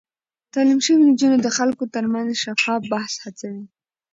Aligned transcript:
تعليم 0.53 0.79
شوې 0.85 0.97
نجونې 1.09 1.37
د 1.41 1.47
خلکو 1.57 1.83
ترمنځ 1.95 2.29
شفاف 2.43 2.81
بحث 2.91 3.13
هڅوي. 3.23 3.63